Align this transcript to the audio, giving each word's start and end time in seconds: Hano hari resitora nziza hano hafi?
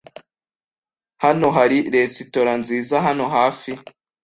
Hano 1.23 1.47
hari 1.57 1.77
resitora 1.95 2.51
nziza 2.61 2.95
hano 3.05 3.25
hafi? 3.35 3.71